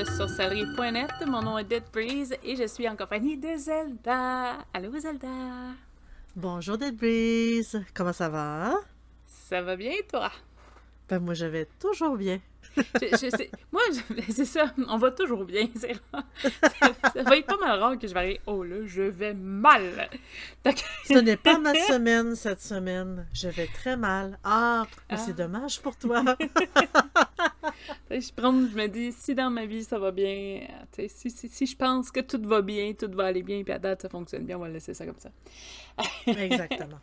[0.00, 1.10] podcast de sorcellerie.net.
[1.26, 4.58] Mon nom est Dead Breeze et je suis en compagnie de Zelda.
[4.72, 5.28] Allô Zelda?
[6.34, 7.82] Bonjour Dead Breeze.
[7.94, 8.74] Comment ça va?
[9.26, 10.30] Ça va bien toi?
[11.08, 12.40] Ben moi je vais toujours bien.
[12.76, 13.82] Je, sais, moi,
[14.30, 15.68] c'est ça, on va toujours bien.
[15.74, 15.94] C'est
[17.14, 20.08] ça, va être pas mal rare que je vais aller, oh là, je vais mal.
[21.04, 23.26] Ce n'est pas ma semaine cette semaine.
[23.32, 24.38] Je vais très mal.
[24.44, 25.32] Ah, c'est ah.
[25.32, 26.22] dommage pour toi.
[28.10, 30.66] je prends, je me dis, si dans ma vie ça va bien,
[31.08, 33.78] si, si, si, je pense que tout va bien, tout va aller bien, puis à
[33.78, 35.30] date ça fonctionne bien, on va laisser ça comme ça.
[36.26, 37.00] Exactement.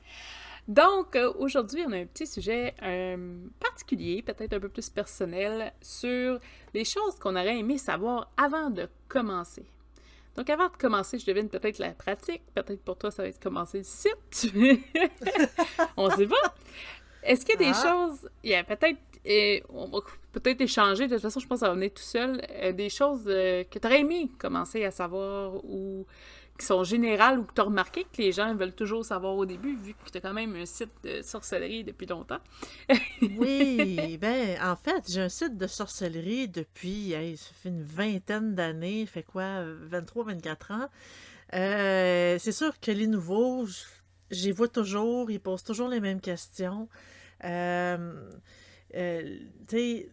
[0.67, 5.71] Donc, euh, aujourd'hui, on a un petit sujet euh, particulier, peut-être un peu plus personnel,
[5.81, 6.39] sur
[6.73, 9.65] les choses qu'on aurait aimé savoir avant de commencer.
[10.35, 12.41] Donc, avant de commencer, je devine peut-être la pratique.
[12.53, 14.53] Peut-être pour toi, ça va être commencer le site.
[15.97, 16.55] on sait pas.
[17.23, 17.83] Est-ce qu'il y a des ah.
[17.83, 19.99] choses, il y a peut-être, euh, on va
[20.33, 22.41] peut-être échanger, de toute façon, je pense que ça va venir tout seul,
[22.75, 26.05] des choses que tu aurais aimé commencer à savoir ou
[26.57, 29.45] qui sont générales ou que tu as remarqué que les gens veulent toujours savoir au
[29.45, 32.39] début, vu que tu as quand même un site de sorcellerie depuis longtemps?
[33.21, 39.05] oui, ben en fait, j'ai un site de sorcellerie depuis, ça fait une vingtaine d'années,
[39.05, 40.89] fait quoi, 23-24 ans.
[41.53, 43.67] Euh, c'est sûr que les nouveaux,
[44.31, 46.89] j'y vois toujours, ils posent toujours les mêmes questions.
[47.43, 48.29] Euh,
[48.95, 50.09] euh, tu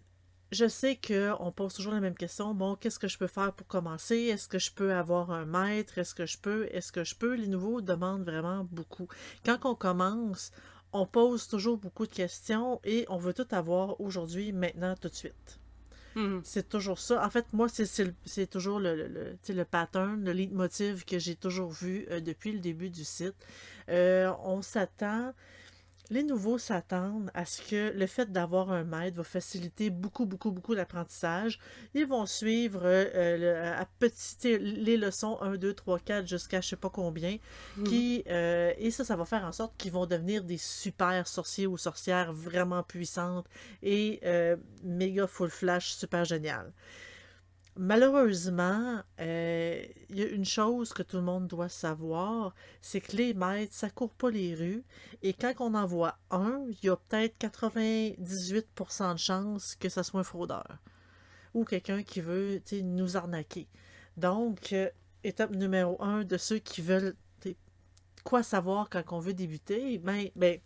[0.55, 2.55] je sais qu'on pose toujours la même question.
[2.55, 4.17] Bon, qu'est-ce que je peux faire pour commencer?
[4.17, 5.99] Est-ce que je peux avoir un maître?
[5.99, 6.69] Est-ce que je peux?
[6.71, 7.35] Est-ce que je peux?
[7.35, 9.09] Les nouveaux demandent vraiment beaucoup.
[9.45, 10.53] Quand on commence,
[10.93, 15.15] on pose toujours beaucoup de questions et on veut tout avoir aujourd'hui, maintenant, tout de
[15.15, 15.59] suite.
[16.17, 16.41] Mm-hmm.
[16.45, 17.25] C'est toujours ça.
[17.27, 22.07] En fait, moi, c'est toujours le, le, le, pattern, le leitmotiv que j'ai toujours vu
[22.11, 23.35] euh, depuis le début du site.
[23.89, 25.35] Euh, on s'attend
[26.11, 30.51] les nouveaux s'attendent à ce que le fait d'avoir un maître va faciliter beaucoup, beaucoup,
[30.51, 31.59] beaucoup l'apprentissage.
[31.95, 36.77] Ils vont suivre euh, à petit, les leçons 1, 2, 3, 4 jusqu'à je sais
[36.77, 37.39] pas combien.
[37.77, 37.85] Mhm.
[37.85, 41.67] Qui, euh, et ça, ça va faire en sorte qu'ils vont devenir des super sorciers
[41.67, 43.47] ou sorcières vraiment puissantes
[43.83, 46.73] et euh, méga full flash super génial.
[47.77, 53.17] Malheureusement, euh, il y a une chose que tout le monde doit savoir, c'est que
[53.17, 54.85] les maîtres, ça court pas les rues.
[55.23, 60.05] Et quand on en voit un, il y a peut-être 98% de chances que ça
[60.05, 60.79] soit un fraudeur.
[61.53, 63.69] Ou quelqu'un qui veut nous arnaquer.
[64.17, 64.89] Donc, euh,
[65.25, 67.17] étape numéro un de ceux qui veulent
[68.25, 70.59] quoi savoir quand on veut débuter, ben, ben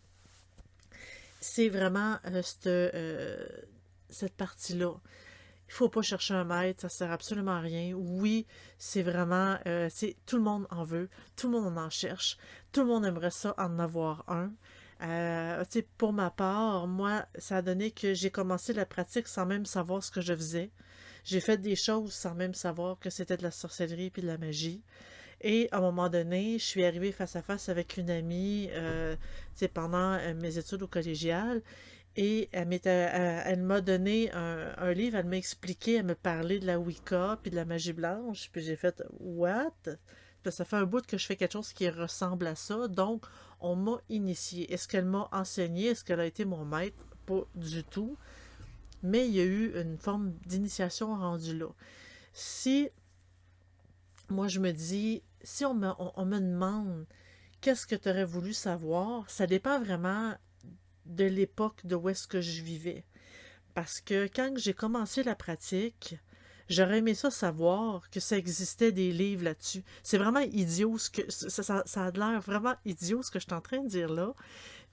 [1.41, 3.47] c'est vraiment euh,
[4.09, 4.95] cette partie-là.
[5.69, 7.95] Il faut pas chercher un maître, ça sert absolument à rien.
[7.95, 8.47] Oui,
[8.79, 12.39] c'est vraiment, euh, c'est tout le monde en veut, tout le monde en cherche,
[12.73, 14.51] tout le monde aimerait ça en avoir un.
[15.03, 15.63] Euh,
[15.99, 20.03] pour ma part, moi, ça a donné que j'ai commencé la pratique sans même savoir
[20.03, 20.71] ce que je faisais.
[21.25, 24.39] J'ai fait des choses sans même savoir que c'était de la sorcellerie puis de la
[24.39, 24.83] magie.
[25.43, 29.15] Et à un moment donné, je suis arrivée face à face avec une amie euh,
[29.73, 31.63] pendant mes études au collégial
[32.21, 37.39] et elle, m'a donné un, livre, elle m'a expliqué, elle me parlait de la Wicca
[37.41, 38.51] puis de la magie blanche.
[38.51, 39.71] Puis j'ai fait What?
[40.51, 42.89] ça fait un bout que je fais quelque chose qui ressemble à ça.
[42.89, 43.25] Donc,
[43.61, 44.73] on m'a initié.
[44.73, 45.87] Est-ce qu'elle m'a enseigné?
[45.87, 47.07] Est-ce qu'elle a été mon maître?
[47.25, 48.17] Pas du tout.
[49.05, 51.69] Mais il y a eu une forme d'initiation rendue là.
[52.33, 52.89] Si
[54.29, 57.07] moi je me dis, si on me, on me demande
[57.61, 60.35] qu'est-ce que tu aurais voulu savoir, ça dépend vraiment
[61.09, 63.05] de l'époque de où est-ce que je vivais.
[63.75, 66.17] Parce que quand j'ai commencé la pratique,
[66.69, 69.85] j'aurais aimé ça savoir que ça existait des livres là-dessus.
[70.03, 73.55] C'est vraiment idiot ce que ça, ça, a l'air vraiment idiot ce que je suis
[73.55, 74.35] en train de dire là.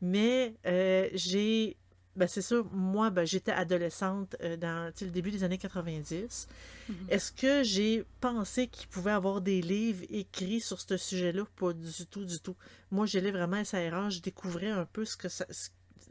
[0.02, 1.78] Mais euh, j'ai
[2.16, 6.47] ben c'est sûr, moi, ben, j'étais adolescente euh, dans le début des années 90.
[6.90, 6.94] Mm-hmm.
[7.09, 11.44] Est-ce que j'ai pensé qu'il pouvait avoir des livres écrits sur ce sujet-là?
[11.58, 12.56] Pas du tout, du tout.
[12.90, 15.46] Moi, j'allais vraiment à erreur, je découvrais un peu ce que ça,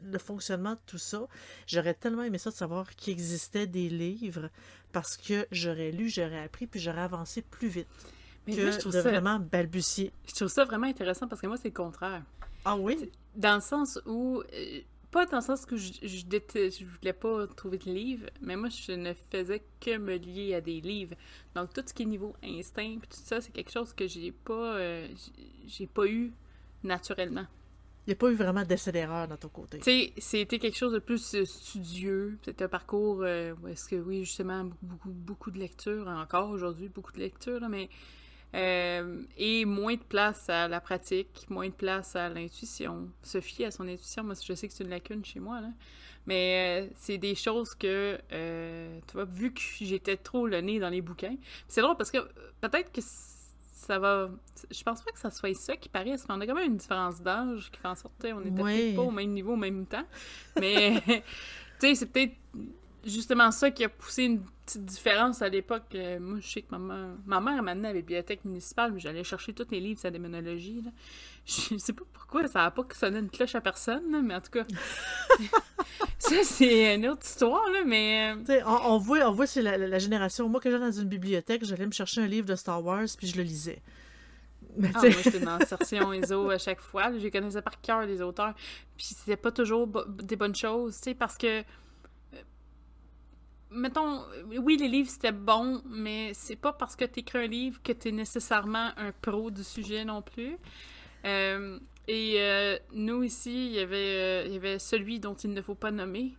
[0.03, 1.27] le fonctionnement de tout ça.
[1.67, 4.49] J'aurais tellement aimé ça de savoir qu'il existait des livres
[4.91, 7.87] parce que j'aurais lu, j'aurais appris, puis j'aurais avancé plus vite
[8.47, 9.09] Mais que je trouve de ça...
[9.09, 10.11] vraiment balbutier.
[10.27, 12.23] Je trouve ça vraiment intéressant parce que moi, c'est le contraire.
[12.63, 13.11] Ah oui?
[13.35, 14.41] Dans le sens où...
[14.53, 14.81] Euh,
[15.11, 18.67] pas dans le sens que je, je, je voulais pas trouver de livres, mais moi,
[18.67, 21.15] je ne faisais que me lier à des livres.
[21.55, 24.75] Donc, tout ce qui est niveau instinct, tout ça, c'est quelque chose que j'ai pas,
[24.75, 25.07] euh,
[25.67, 26.33] j'ai pas eu
[26.83, 27.45] naturellement.
[28.05, 29.79] Il n'y a pas eu vraiment d'essai d'erreur dans ton côté.
[30.19, 32.37] C'était quelque chose de plus euh, studieux.
[32.43, 36.87] C'était un parcours euh, où est-ce que, oui, justement, beaucoup, beaucoup de lectures, encore aujourd'hui,
[36.87, 37.89] beaucoup de lectures, mais
[38.53, 43.09] Euh, et moins de place à la pratique, moins de place à l'intuition.
[43.21, 45.71] Se fier à son intuition, moi, je sais que c'est une lacune chez moi, là.
[46.25, 48.17] Mais c'est des choses que,
[49.07, 51.35] tu vois, vu que j'étais trop le nez dans les bouquins,
[51.67, 52.19] c'est drôle parce que
[52.61, 53.01] peut-être que
[53.75, 54.29] ça va.
[54.71, 56.77] Je pense pas que ça soit ça qui paraisse, mais on a quand même une
[56.77, 59.85] différence d'âge qui fait en sorte qu'on était peut-être pas au même niveau au même
[59.85, 60.05] temps.
[60.59, 61.21] Mais, tu
[61.79, 62.35] sais, c'est peut-être
[63.03, 65.93] justement ça qui a poussé une petite différence à l'époque.
[65.93, 68.99] Euh, moi, je sais que ma, ma mère m'a amené à la bibliothèque municipale, mais
[69.01, 70.81] j'allais chercher tous les livres sa démonologie.
[70.81, 70.91] Là.
[71.45, 74.51] Je sais pas pourquoi, ça n'a pas sonné une cloche à personne, mais en tout
[74.51, 74.65] cas,
[76.35, 78.35] ça, c'est une autre histoire, là, mais...
[78.49, 80.47] Euh, on, on, voit, on voit c'est la, génération...
[80.49, 83.27] Moi, quand j'allais dans une bibliothèque, j'allais me chercher un livre de Star Wars, puis
[83.27, 83.81] je le lisais.
[84.77, 87.11] Mais ah, moi, j'étais dans Insertion ESO à chaque fois.
[87.17, 88.53] Je connaissais par cœur les auteurs.
[88.97, 91.63] Puis c'était pas toujours des bonnes choses, tu sais, parce que
[93.71, 94.23] mettons,
[94.61, 97.91] oui, les livres c'était bon, mais c'est pas parce que tu écris un livre que
[97.91, 100.57] tu es nécessairement un pro du sujet non plus.
[101.25, 105.53] Euh, et euh, nous ici, il y, avait, euh, il y avait celui dont il
[105.53, 106.33] ne faut pas nommer.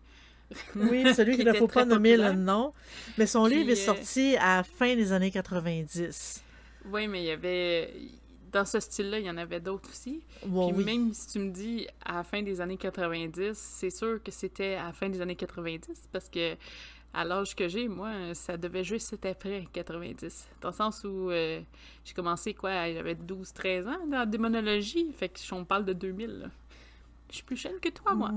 [0.77, 2.73] Oui, celui qu'il ne faut pas nommer le nom.
[3.19, 6.43] Mais son livre est sorti à la fin des années 90.
[6.93, 7.93] Oui, mais il y avait.
[8.53, 10.23] Dans ce style-là, il y en avait d'autres aussi.
[10.41, 14.31] Puis même si tu me dis à la fin des années 90, c'est sûr que
[14.31, 16.55] c'était à la fin des années 90 parce que
[17.17, 20.49] à l'âge que j'ai, moi, ça devait juste être après 90.
[20.61, 21.63] Dans le sens où euh,
[22.05, 25.11] j'ai commencé, quoi, j'avais 12-13 ans dans la démonologie.
[25.13, 26.51] Fait que on parle de 2000,
[27.31, 28.31] Je suis plus jeune que toi, moi.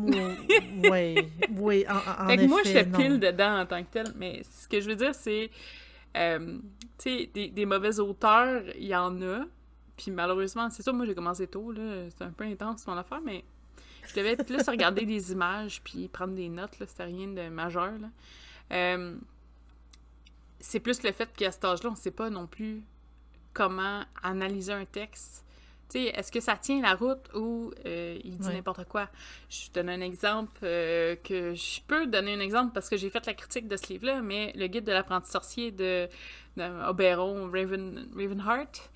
[0.89, 1.17] oui,
[1.51, 4.13] oui, en, fait que moi, j'étais pile dedans en tant que tel.
[4.15, 5.51] Mais ce que je veux dire, c'est...
[6.15, 6.57] Euh,
[6.97, 9.41] tu sais, des, des, mauvais auteurs, il y en a.
[9.97, 12.09] Puis malheureusement, c'est ça, moi, j'ai commencé tôt, là.
[12.09, 13.43] C'est un peu intense, mon affaire, mais...
[14.07, 16.85] Je devais plus regarder des images puis prendre des notes, là.
[16.87, 18.07] C'était rien de majeur, là.
[18.71, 19.15] Euh,
[20.59, 22.83] c'est plus le fait qu'à cet âge-là, on ne sait pas non plus
[23.53, 25.43] comment analyser un texte.
[25.95, 29.09] est-ce que ça tient la route ou euh, il dit n'importe quoi?
[29.49, 33.25] Je donne un exemple euh, que je peux donner un exemple parce que j'ai fait
[33.25, 36.07] la critique de ce livre-là, mais le guide de l'apprenti sorcier de,
[36.57, 38.91] de Oberon Raven, Ravenheart,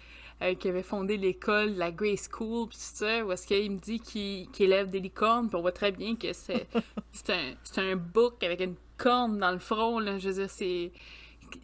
[0.60, 4.00] qui avait fondé l'école, la Grey School, puis tout ça, où est-ce qu'il me dit
[4.00, 6.68] qu'il élève des licornes, puis on voit très bien que c'est
[7.30, 10.19] un, un book avec une corne dans le front, là.
[10.19, 10.92] Je veux dire, c'est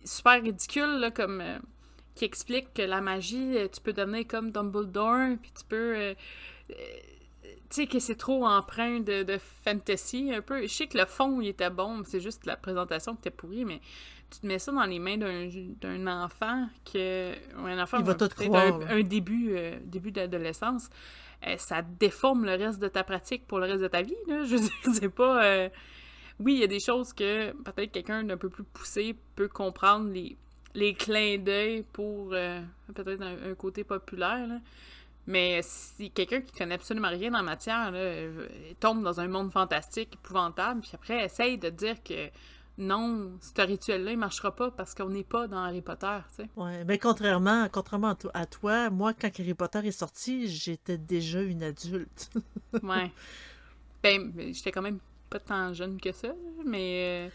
[0.03, 1.41] super ridicule, là, comme...
[1.41, 1.59] Euh,
[2.15, 5.95] qui explique que la magie, euh, tu peux donner comme Dumbledore, puis tu peux...
[5.95, 6.13] Euh,
[6.67, 6.75] tu
[7.69, 10.63] sais, que c'est trop empreint de, de, fantasy, un peu.
[10.63, 13.63] Je sais que le fond, il était bon, c'est juste la présentation qui était pourrie,
[13.63, 13.79] mais
[14.29, 18.05] tu te mets ça dans les mains d'un enfant que un enfant il
[18.49, 20.89] va un, un, début début d'adolescence.
[21.57, 24.43] Ça déforme le reste de ta pratique pour le reste de ta vie là.
[24.45, 24.57] Je
[24.93, 25.69] c'est pas
[26.39, 30.09] oui, il y a des choses que peut-être quelqu'un d'un peu plus poussé peut comprendre
[30.11, 30.37] les,
[30.73, 32.61] les clins d'œil pour euh,
[32.93, 34.47] peut-être un, côté populaire.
[35.27, 38.29] Mais si quelqu'un qui connaît absolument rien en matière là,
[38.79, 42.29] tombe dans un monde fantastique, épouvantable, puis après essaye de dire que
[42.79, 46.49] non, ce rituel-là, il marchera pas parce qu'on n'est pas dans Harry Potter, tu sais.
[46.55, 51.61] Ouais, mais contrairement, contrairement à, toi, moi, quand Harry Potter est sorti, j'étais déjà une
[51.61, 52.31] adulte.
[52.83, 53.11] ouais.
[54.01, 54.99] Ben, j'étais quand même
[55.29, 56.29] pas tant jeune que ça,
[56.65, 57.29] mais.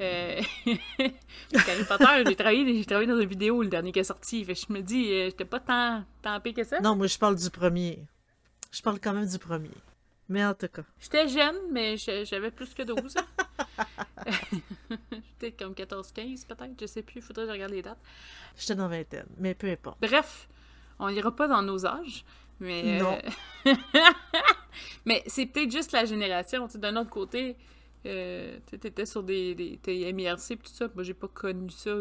[0.00, 0.40] Euh, euh
[1.54, 4.42] Harry Potter, j'ai travaillé, j'ai travaillé dans une vidéo le dernier qui est sorti.
[4.42, 6.80] Fait je me dis, euh, j'étais pas tant, tant pire que ça.
[6.80, 8.06] Non, moi je parle du premier.
[8.70, 9.70] Je parle quand même du premier.
[10.28, 10.82] Mais en tout cas.
[11.00, 13.20] J'étais jeune, mais j'avais plus que 12 ans.
[15.10, 17.98] J'étais comme 14-15 peut-être, je sais plus, il faudrait que je regarde les dates.
[18.56, 19.98] J'étais dans vingtaine, mais peu importe.
[20.00, 20.48] Bref,
[20.98, 22.24] on ira pas dans nos âges,
[22.60, 22.98] mais.
[22.98, 23.18] Non.
[23.66, 23.74] Euh,
[25.06, 26.68] mais c'est peut-être juste la génération.
[26.74, 27.56] D'un autre côté,
[28.06, 30.88] euh, t'étais sur des, des MIRC et tout ça.
[30.94, 31.94] Moi, j'ai pas connu ça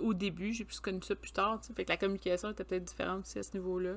[0.00, 0.52] au début.
[0.52, 1.60] J'ai plus connu ça plus tard.
[1.76, 3.94] Fait que la communication était peut-être différente aussi à ce niveau-là.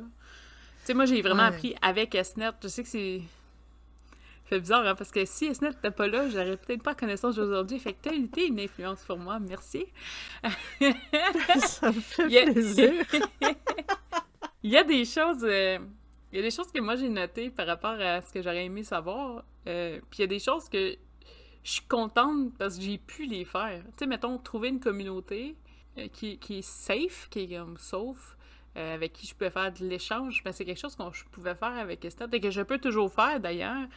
[0.81, 2.51] Tu sais, moi, j'ai vraiment appris avec SNET.
[2.63, 3.21] Je sais que c'est.
[4.45, 7.79] fait bizarre, hein, parce que si SNET n'était pas là, j'aurais peut-être pas connaissance d'aujourd'hui.
[7.79, 9.39] Fait que t'as été une influence pour moi.
[9.39, 9.85] Merci.
[11.65, 12.93] ça me fait plaisir.
[14.63, 15.43] Il y a des choses.
[15.43, 15.79] Euh,
[16.31, 18.65] il y a des choses que moi j'ai notées par rapport à ce que j'aurais
[18.65, 19.43] aimé savoir.
[19.67, 20.95] Euh, puis il y a des choses que
[21.63, 23.83] je suis contente parce que j'ai pu les faire.
[23.83, 25.55] Tu sais, mettons, trouver une communauté
[25.97, 28.37] euh, qui, qui, est safe, qui est comme sauf,
[28.75, 30.43] avec qui je peux faire de l'échange.
[30.43, 33.11] Ben, c'est quelque chose que je pouvais faire avec Esther et que je peux toujours
[33.11, 33.87] faire d'ailleurs.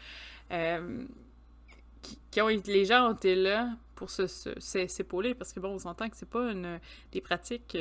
[2.31, 6.17] qui, ont, les gens ont été là pour s'épauler parce que bon, on s'entend que
[6.17, 6.81] c'est pas une,
[7.13, 7.77] des pratiques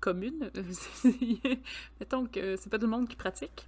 [0.00, 0.50] commune.
[2.00, 3.66] Mettons que c'est pas tout le monde qui pratique.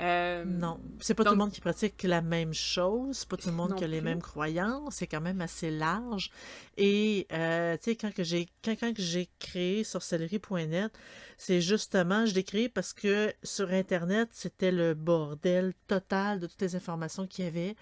[0.00, 3.48] Euh, Non, c'est pas tout le monde qui pratique la même chose, c'est pas tout
[3.48, 4.02] le monde qui a les plus.
[4.02, 6.30] mêmes croyances, c'est quand même assez large.
[6.76, 10.92] Et euh, tu sais, quand que j'ai quand, j'ai créé sorcellerie.net,
[11.38, 16.62] c'est justement, je l'ai créé parce que sur Internet, c'était le bordel total de toutes
[16.62, 17.76] les informations qu'il y avait.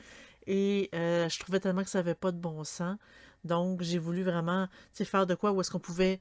[0.46, 2.98] Et euh, je trouvais tellement que ça avait pas de bon sens.
[3.44, 6.20] Donc, j'ai voulu vraiment tu sais, faire de quoi où est-ce qu'on pouvait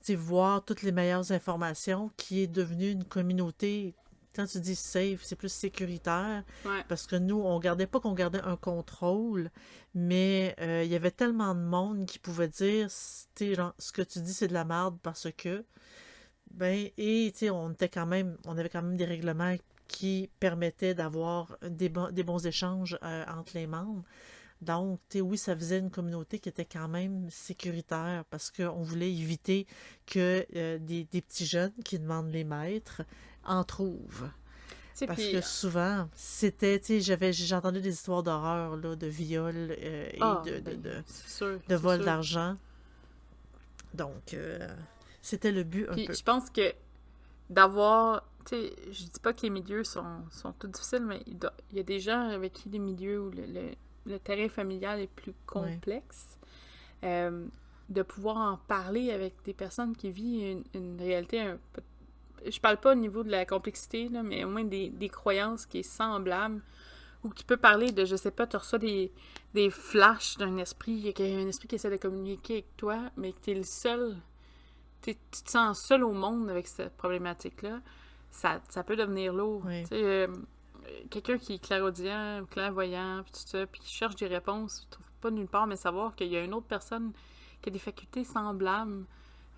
[0.00, 3.94] tu sais, voir toutes les meilleures informations, qui est devenue une communauté.
[4.34, 6.44] Quand tu dis safe, c'est plus sécuritaire.
[6.64, 6.84] Ouais.
[6.88, 9.50] Parce que nous, on gardait pas qu'on gardait un contrôle,
[9.94, 12.88] mais euh, il y avait tellement de monde qui pouvait dire,
[13.40, 15.64] genre, ce que tu dis, c'est de la merde parce que.
[16.50, 19.56] Ben, et tu sais, on était quand même, on avait quand même des règlements
[19.88, 24.02] qui permettaient d'avoir des, bons- des bons échanges euh, entre les membres.
[24.60, 29.66] Donc, oui, ça faisait une communauté qui était quand même sécuritaire parce qu'on voulait éviter
[30.06, 33.02] que euh, des, des petits jeunes qui demandent les maîtres
[33.44, 33.64] en
[34.94, 39.06] sais, Parce que souvent, c'était, tu sais, j'avais, j'ai entendu des histoires d'horreur, là, de
[39.08, 42.56] viol euh, et Ah, de, de, ben, de, sûr, vol d'argent.
[43.94, 44.68] Donc, euh,
[45.20, 46.14] c'était le but un peu.
[46.14, 46.72] je pense que
[47.50, 48.24] d'avoir.
[48.46, 51.54] Tu sais, je dis pas que les milieux sont, sont tout difficiles, mais il, doit-
[51.72, 53.74] il y a des gens avec qui les milieux où le, le-
[54.06, 56.38] le terrain familial est plus complexe.
[57.04, 57.46] Euh,
[57.90, 61.82] de pouvoir en parler avec des personnes qui vivent une, une réalité un peu.
[62.50, 65.66] Je parle pas au niveau de la complexité, là, mais au moins des, des croyances
[65.66, 66.62] qui est semblable.
[67.24, 69.12] Ou tu peux parler de, je sais pas, tu reçois des,
[69.54, 72.98] des flashs d'un esprit, il y a un esprit qui essaie de communiquer avec toi,
[73.16, 74.16] mais que tu es le seul
[75.02, 77.80] tu te sens seul au monde avec cette problématique-là,
[78.30, 79.62] ça, ça peut devenir lourd.
[79.66, 79.84] Oui.
[79.84, 80.28] Tu euh,
[81.10, 84.90] quelqu'un qui est clairaudient ou clairvoyant, puis tout ça, puis qui cherche des réponses, ne
[84.92, 87.12] trouve pas nulle part, mais savoir qu'il y a une autre personne
[87.60, 89.04] qui a des facultés semblables,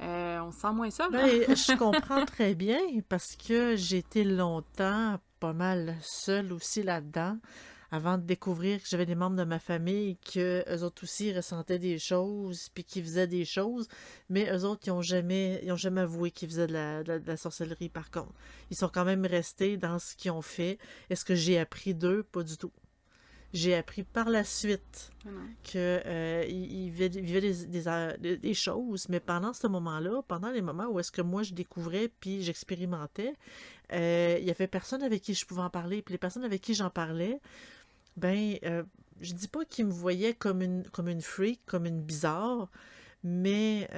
[0.01, 1.11] euh, on se sent moins seul.
[1.13, 7.39] Ben, je comprends très bien parce que j'ai été longtemps pas mal seule aussi là-dedans
[7.91, 11.79] avant de découvrir que j'avais des membres de ma famille que eux autres aussi ressentaient
[11.79, 13.87] des choses puis qui faisaient des choses.
[14.29, 17.09] Mais eux autres ils ont jamais ils ont jamais avoué qu'ils faisaient de la, de
[17.13, 18.33] la- de la sorcellerie par contre.
[18.71, 20.79] Ils sont quand même restés dans ce qu'ils ont fait.
[21.09, 22.25] Est-ce que j'ai appris d'eux?
[22.25, 22.73] Pas du tout
[23.55, 25.11] j'ai appris par la suite
[25.73, 27.11] que euh, vivait,
[27.87, 31.55] euh, des- choses, mais pendant ce moment-là, pendant les moments où est-ce que moi je
[31.55, 33.33] découvrais puis j'expérimentais,
[33.93, 36.61] euh, il y avait personne avec qui je pouvais en parler, puis les personnes avec
[36.61, 37.41] qui j'en parlais,
[38.17, 38.83] ben, euh,
[39.21, 42.69] je dis pas qu'ils me voyaient comme une, comme une freak, comme une bizarre,
[43.23, 43.89] mais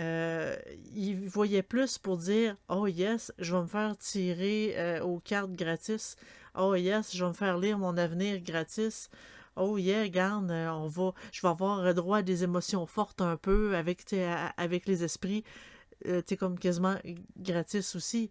[0.94, 6.16] ils voyaient plus pour dire Oh yes, je vais me faire tirer aux cartes gratis.
[6.54, 9.10] Oh yes, je vais me faire lire mon avenir gratis.
[9.56, 13.20] Oh yeah, regarde, euh, on va, je vais avoir euh, droit à des émotions fortes
[13.20, 14.14] un peu avec,
[14.56, 15.44] avec les esprits,
[16.06, 16.96] euh, sais, comme quasiment
[17.38, 18.30] gratis aussi.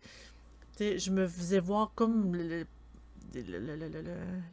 [0.77, 2.65] Tu sais, je me faisais voir comme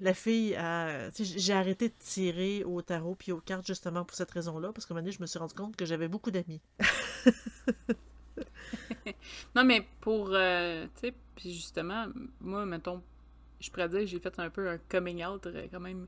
[0.01, 1.11] la fille à...
[1.11, 4.95] J'ai arrêté de tirer au tarot puis aux cartes justement pour cette raison-là, parce que
[4.95, 6.61] donné, je me suis rendu compte que j'avais beaucoup d'amis.
[9.55, 12.07] Non, mais pour, euh, tu sais, puis justement,
[12.41, 13.03] moi, mettons,
[13.61, 16.07] je pourrais dire, j'ai fait un peu un coming out quand même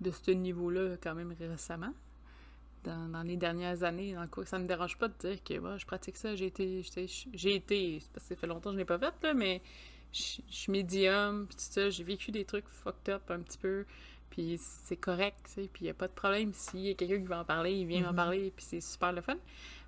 [0.00, 1.92] de ce niveau-là quand même récemment.
[2.84, 5.58] Dans, dans les dernières années, dans le cours, ça me dérange pas de dire que
[5.58, 6.82] ouais, je pratique ça, j'ai été,
[7.34, 9.60] j'ai été, parce que ça fait longtemps que je l'ai pas fait, là, mais
[10.14, 13.84] je suis médium, tout ça, j'ai vécu des trucs fucked up un petit peu,
[14.30, 16.94] puis c'est correct, tu sais, puis il y a pas de problème, s'il y a
[16.94, 18.16] quelqu'un qui va en parler, il vient m'en Mhm.
[18.16, 19.36] parler, puis c'est super le fun.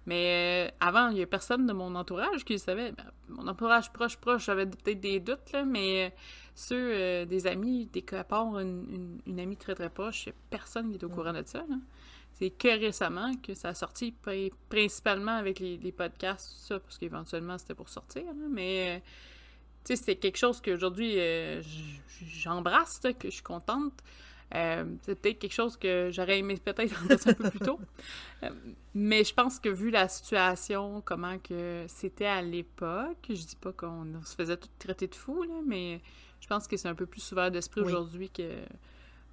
[0.06, 2.90] Mais euh, avant, il y a personne de mon entourage qui le savait.
[2.92, 6.10] Ben, mon entourage proche, proche, j'avais peut-être des doutes, là, mais euh,
[6.56, 10.30] ceux euh, des amis, des à part une, une, une amie très très proche, il
[10.30, 11.14] n'y a personne qui est au Mm.
[11.14, 11.58] courant de ça.
[11.68, 11.76] là.
[12.32, 16.80] C'est que récemment que ça a sorti, pri- principalement avec les, les podcasts, tout ça,
[16.80, 18.24] parce qu'éventuellement c'était pour sortir.
[18.24, 21.16] là, mais euh, c'est quelque chose qu'aujourd'hui
[22.20, 23.92] j'embrasse, que je suis contente.
[24.54, 27.80] Euh, c'est peut-être quelque chose que j'aurais aimé peut-être en un peu plus tôt.
[28.42, 28.50] Euh,
[28.94, 33.72] mais je pense que vu la situation, comment que c'était à l'époque, je dis pas
[33.72, 36.00] qu'on se faisait tout traiter de fou, là, mais
[36.40, 37.86] je pense que c'est un peu plus ouvert d'esprit Oui.
[37.86, 38.42] aujourd'hui que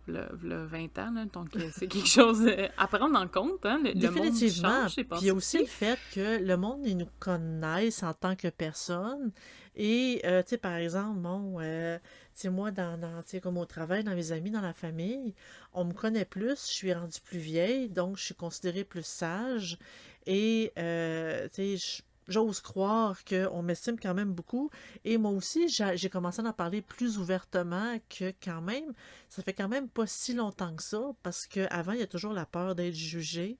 [0.09, 1.11] le, le 20 ans.
[1.11, 1.25] là.
[1.31, 3.65] donc euh, c'est quelque chose euh, à prendre en compte.
[3.65, 4.81] Hein, le, le monde Définitivement.
[4.87, 8.13] change, Puis il y a aussi le fait que le monde, ils nous connaissent en
[8.13, 9.31] tant que personne.
[9.75, 11.97] Et, euh, tu sais, par exemple, bon, euh,
[12.33, 14.73] tu sais, moi, dans, dans, tu sais, comme au travail, dans mes amis, dans la
[14.73, 15.33] famille,
[15.73, 19.77] on me connaît plus, je suis rendue plus vieille, donc je suis considérée plus sage.
[20.25, 24.69] Et, euh, tu sais, je- j'ose croire qu'on m'estime quand même beaucoup.
[25.03, 28.93] Et moi aussi, j'ai commencé à en parler plus ouvertement que quand même,
[29.27, 32.33] ça fait quand même pas si longtemps que ça, parce qu'avant, il y a toujours
[32.33, 33.57] la peur d'être jugé.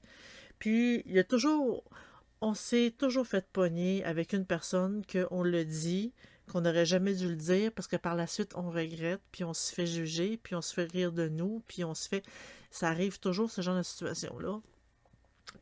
[0.60, 1.84] Puis, il y a toujours.
[2.42, 6.14] On s'est toujours fait pogner avec une personne qu'on le dit,
[6.50, 9.54] qu'on n'aurait jamais dû le dire parce que par la suite, on regrette, puis on
[9.54, 12.24] se fait juger, puis on se fait rire de nous, puis on se fait...
[12.72, 14.62] Ça arrive toujours, ce genre de situation-là.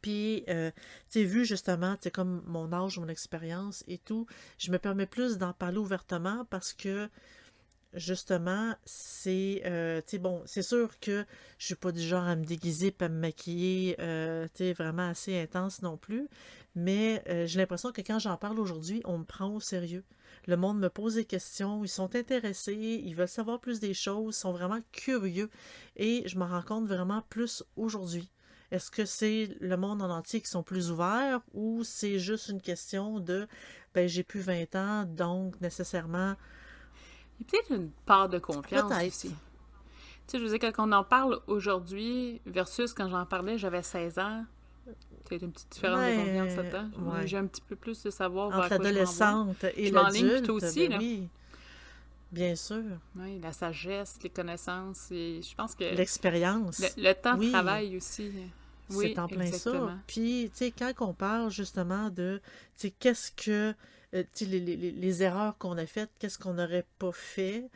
[0.01, 0.72] Puis, euh,
[1.10, 4.25] tu sais, vu justement, tu sais, comme mon âge, mon expérience et tout,
[4.58, 7.10] je me permets plus d'en parler ouvertement parce que,
[7.94, 11.25] justement, c'est, euh, tu sais, bon, c'est sûr que
[11.58, 14.74] je suis pas du genre à me déguiser pas à me maquiller, euh, tu sais,
[14.74, 16.27] vraiment assez intense non plus,
[16.75, 20.03] mais j'ai l'impression que quand j'en parle aujourd'hui, on me prend au sérieux.
[20.46, 24.36] Le monde me pose des questions, ils sont intéressés, ils veulent savoir plus des choses,
[24.36, 25.50] sont vraiment curieux
[25.96, 28.29] et je m'en rends compte vraiment plus aujourd'hui.
[28.71, 32.62] Est-ce que c'est le monde en entier qui sont plus ouverts ou c'est juste une
[32.62, 33.47] question de
[33.93, 36.36] ben j'ai plus 20 ans, donc nécessairement.
[37.39, 39.29] Il y a peut-être une part de confiance aussi.
[39.29, 39.36] Tu
[40.27, 44.19] sais, je veux dire, quand on en parle aujourd'hui versus quand j'en parlais, j'avais 16
[44.19, 44.45] ans,
[45.25, 46.89] peut-être une petite différence de confiance là-dedans.
[47.12, 47.27] Ouais.
[47.27, 50.50] J'ai un petit peu plus de savoir Entre l'adolescente et l'adulte.
[50.50, 51.29] aussi, ben Oui.
[52.31, 52.84] Bien sûr.
[53.15, 55.96] Oui, la sagesse, les connaissances, et je pense que...
[55.96, 56.81] L'expérience.
[56.98, 58.31] Le, temps de travail aussi.
[58.89, 59.98] Oui, c'est en plein ça.
[60.07, 62.41] Puis, tu sais, quand on parle justement de,
[62.77, 63.74] tu sais, qu'est-ce que,
[64.13, 67.69] euh, tu sais, les, les, les, erreurs qu'on a faites, qu'est-ce qu'on n'aurait pas fait,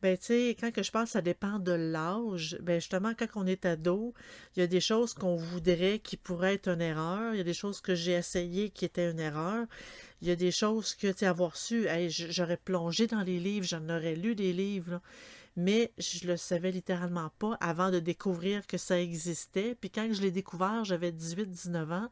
[0.00, 2.56] ben, tu sais, quand que je parle, ça dépend de l'âge.
[2.62, 4.14] Ben, justement, quand on est ado,
[4.54, 7.34] il y a des choses qu'on voudrait qui pourraient être une erreur.
[7.34, 9.66] Il y a des choses que j'ai essayé qui étaient une erreur.
[10.22, 13.66] Il y a des choses que, tu sais, avoir su, j'aurais plongé dans les livres,
[13.66, 15.02] j'en aurais lu des livres, là
[15.58, 19.74] mais je le savais littéralement pas avant de découvrir que ça existait.
[19.74, 22.10] Puis quand je l'ai découvert, j'avais 18-19 ans,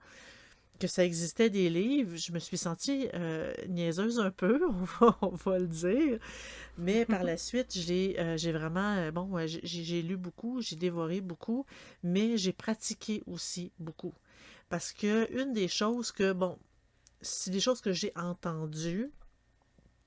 [0.81, 4.61] que ça existait des livres, je me suis sentie euh, niaiseuse un peu,
[5.23, 6.19] on va, le dire.
[6.77, 11.65] Mais par la suite, j'ai euh, vraiment, euh, bon, j'ai lu beaucoup, j'ai dévoré beaucoup,
[12.03, 14.13] mais j'ai pratiqué aussi beaucoup.
[14.69, 16.59] Parce que une des choses que, bon,
[17.20, 19.11] c'est des choses que j'ai entendues,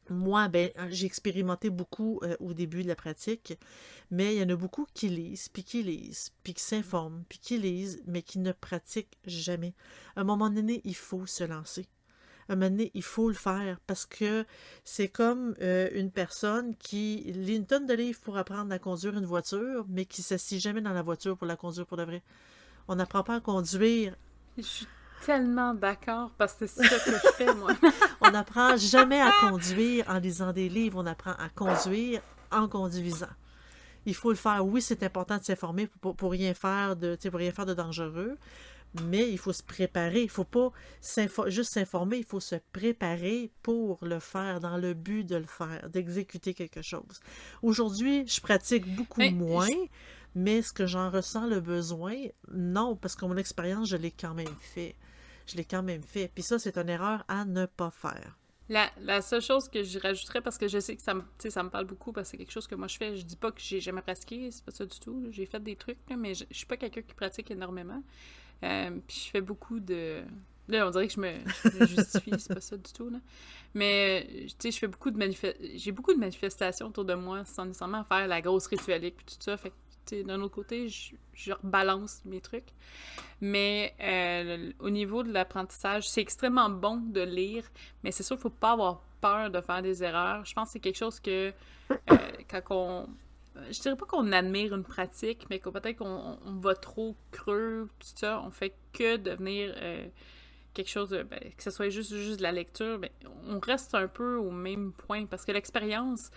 [0.09, 3.57] moi, ben, euh, j'ai expérimenté beaucoup euh, au début de la pratique,
[4.11, 7.39] mais il y en a beaucoup qui lisent, puis qui lisent, puis qui s'informent, puis
[7.39, 9.73] qui lisent, mais qui ne pratiquent jamais.
[10.15, 11.87] À un moment donné, il faut se lancer.
[12.48, 14.45] À un moment donné, il faut le faire parce que
[14.83, 19.15] c'est comme euh, une personne qui lit une tonne de livres pour apprendre à conduire
[19.15, 22.24] une voiture, mais qui s'assied jamais dans la voiture pour la conduire pour de vrai.
[22.87, 24.15] On n'apprend pas à conduire
[25.25, 27.72] tellement d'accord parce que c'est ça que je fais, moi.
[28.22, 33.27] on n'apprend jamais à conduire en lisant des livres, on apprend à conduire en conduisant.
[34.05, 34.66] Il faut le faire.
[34.66, 38.38] Oui, c'est important de s'informer pour, pour, rien faire de, pour rien faire de dangereux,
[39.03, 40.22] mais il faut se préparer.
[40.22, 40.72] Il ne faut pas
[41.48, 45.90] juste s'informer, il faut se préparer pour le faire, dans le but de le faire,
[45.90, 47.20] d'exécuter quelque chose.
[47.62, 49.68] Aujourd'hui, je pratique beaucoup moins.
[50.36, 52.16] Mais est-ce que j'en ressens le besoin?
[52.51, 54.96] Non, parce que mon expérience, je l'ai quand même fait
[55.50, 56.31] je l'ai quand même fait.
[56.33, 58.38] Puis ça, c'est une erreur à ne pas faire.
[58.70, 61.70] La, seule chose que je rajouterais, parce que je sais que ça me, ça me
[61.70, 63.59] parle beaucoup, parce que c'est quelque chose que moi je fais, je dis pas que
[63.59, 65.25] j'ai jamais pratiqué, c'est pas ça du tout.
[65.31, 68.03] J'ai fait des trucs, mais je, je suis pas quelqu'un qui pratique énormément.
[68.64, 70.22] Euh, puis je fais beaucoup de.
[70.68, 73.12] Là, on dirait que je me, justifie, c'est pas ça du tout.
[73.74, 75.72] Mais, tu sais, je fais beaucoup de manifestations.
[75.75, 79.42] J'ai beaucoup de manifestations autour de moi sans nécessairement faire la grosse ritualique puis tout
[79.42, 79.57] ça.
[79.57, 79.74] Fait
[80.12, 82.70] d'un autre côté, je, rebalance mes trucs.
[83.42, 87.64] Mais euh, au niveau de l'apprentissage, c'est extrêmement bon de lire,
[88.03, 90.46] mais c'est sûr qu'il ne faut pas avoir peur de faire des erreurs.
[90.46, 91.53] Je pense que c'est quelque chose que
[91.92, 92.18] euh,
[92.50, 93.07] quand on.
[93.72, 98.07] Je dirais pas qu'on admire une pratique, mais que peut-être qu'on va trop creux, tout
[98.16, 100.05] ça, on fait que devenir euh,
[100.74, 101.24] quelque chose de.
[101.24, 103.09] Ben, que ce soit juste, juste de la lecture, ben,
[103.48, 106.31] on reste un peu au même point parce que l'expérience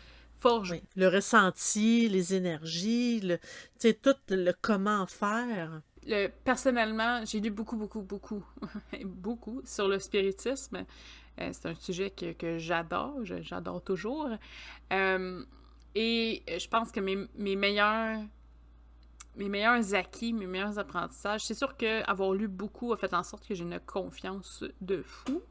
[0.97, 3.39] le ressenti, les énergies, le,
[3.93, 5.83] tout le comment faire.
[6.07, 8.45] Le, personnellement, j'ai lu beaucoup, beaucoup, beaucoup,
[9.05, 10.85] beaucoup sur le spiritisme.
[11.41, 14.29] Euh, c'est un sujet que, que j'adore, j'adore toujours.
[14.93, 15.45] Euh,
[15.95, 18.19] et je pense que mes, mes meilleurs
[19.37, 21.45] mes meilleurs acquis, mes meilleurs apprentissages.
[21.45, 25.03] C'est sûr que avoir lu beaucoup a fait en sorte que j'ai une confiance de
[25.03, 25.43] fou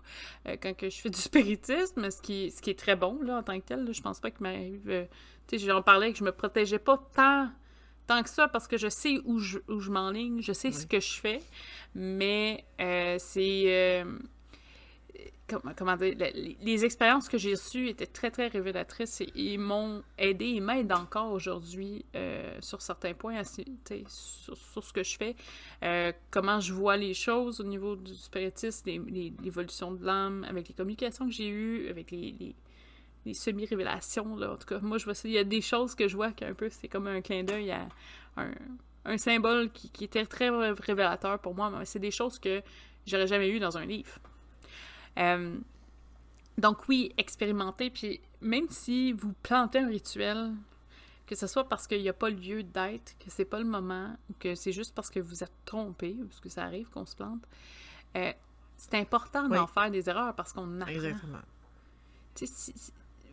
[0.48, 3.38] euh, quand que je fais du spiritisme, ce qui, ce qui est très bon là,
[3.38, 3.92] en tant que tel.
[3.92, 4.90] je pense pas qu'il m'arrive.
[4.90, 5.06] Euh,
[5.48, 7.50] tu sais, j'en parlais que je me protégeais pas tant,
[8.08, 10.86] tant que ça parce que je sais où je, où je m'enligne, je sais ce
[10.86, 11.40] que je fais,
[11.96, 14.06] mais euh, c'est
[16.62, 21.32] les, expériences que j'ai reçues étaient très, très révélatrices et, m'ont aidé et m'aident encore
[21.32, 25.36] aujourd'hui euh, sur certains points, sur, ce que je fais,
[25.84, 28.90] euh, comment je vois les choses au niveau du spiritisme,
[29.44, 32.56] l'évolution de l'âme, avec les communications que j'ai eues, avec les,
[33.34, 34.34] semi-révélations.
[34.34, 35.14] En tout cas, moi, je vois.
[35.26, 37.72] Il y a des choses que je vois qu'un peu, c'est comme un clin d'œil
[37.72, 37.88] à
[38.38, 38.52] un,
[39.06, 42.62] un symbole qui, qui, était très révélateur pour moi, mais c'est des choses que
[43.06, 44.20] j'aurais jamais eues dans un livre.
[45.18, 45.58] Euh,
[46.58, 50.52] donc oui, expérimenter, puis même si vous plantez un rituel,
[51.26, 54.16] que ce soit parce qu'il n'y a pas lieu d'être, que c'est pas le moment,
[54.30, 57.16] ou que c'est juste parce que vous êtes trompé, parce que ça arrive qu'on se
[57.16, 57.42] plante,
[58.18, 58.34] euh,
[58.78, 60.92] c'est important d'en faire des erreurs parce qu'on apprend.
[60.92, 61.40] Exactement.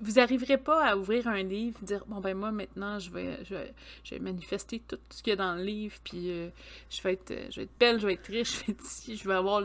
[0.01, 4.15] vous n'arriverez pas à ouvrir un livre, dire bon ben moi maintenant je vais je
[4.15, 6.51] vais, manifester tout ce qu'il y a dans le livre, puis euh,
[6.91, 9.29] je vais être je vais être belle, je vais être riche, je vais être je
[9.29, 9.63] vais avoir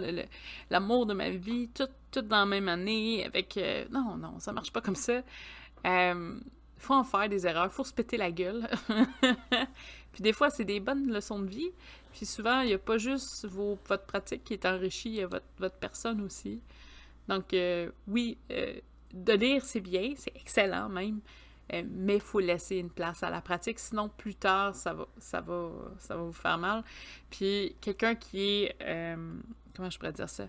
[0.69, 4.53] l'amour de ma vie, tout, tout dans la même année avec euh, non non ça
[4.53, 5.21] marche pas comme ça.
[5.85, 6.39] Euh,
[6.83, 8.67] faut en faire des erreurs, faut se péter la gueule.
[10.11, 11.71] puis des fois, c'est des bonnes leçons de vie.
[12.11, 15.21] Puis souvent, il n'y a pas juste vos, votre pratique qui est enrichie, il y
[15.21, 16.61] a votre, votre personne aussi.
[17.27, 18.75] Donc, euh, oui, euh,
[19.13, 21.21] de lire, c'est bien, c'est excellent même,
[21.71, 25.41] mais il faut laisser une place à la pratique, sinon plus tard, ça va, ça
[25.41, 26.83] va, ça va vous faire mal.
[27.29, 28.75] Puis quelqu'un qui est,
[29.75, 30.47] comment je pourrais dire ça,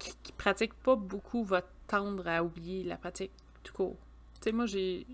[0.00, 3.30] qui, qui pratique pas beaucoup va tendre à oublier la pratique
[3.62, 3.96] tout court.
[4.34, 5.06] Tu sais, moi, j'ai.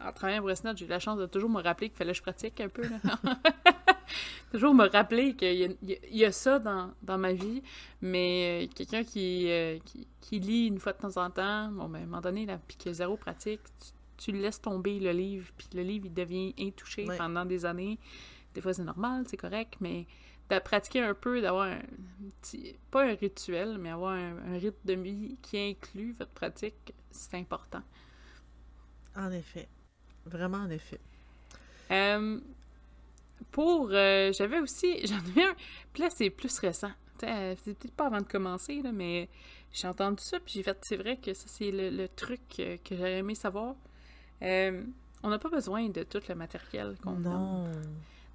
[0.00, 2.18] En travaillant à Bresnot, j'ai eu la chance de toujours me rappeler qu'il fallait que
[2.18, 2.84] je pratique un peu.
[4.52, 7.62] toujours me rappeler qu'il y, a ça dans, ma vie,
[8.00, 11.98] mais euh, quelqu'un euh, qui, qui, lit une fois de temps en temps, bon, ben,
[11.98, 13.60] à un moment donné, puis qu'il y a zéro pratique,
[14.16, 17.98] tu, laisses tomber le livre, puis le livre, il devient intouché pendant des années.
[18.54, 20.06] Des fois, c'est normal, c'est correct, mais
[20.50, 21.80] de pratiquer un peu, d'avoir un
[22.40, 26.94] petit, pas un rituel, mais avoir un, un rythme de vie qui inclut votre pratique,
[27.10, 27.82] c'est important.
[29.16, 29.68] En effet.
[30.26, 31.00] Vraiment en effet.
[31.90, 32.40] Euh,
[33.50, 33.90] pour.
[33.92, 35.06] Euh, j'avais aussi.
[35.06, 35.54] J'en ai un.
[35.92, 36.92] Puis là, c'est plus récent.
[37.20, 39.28] C'est peut-être pas avant de commencer, là, mais
[39.72, 40.78] j'ai entendu ça, puis j'ai fait.
[40.82, 43.74] C'est vrai que ça, c'est le, truc que, j'aurais aimé savoir.
[44.42, 44.84] Euh,
[45.24, 47.72] on n'a pas besoin de tout le matériel qu'on donne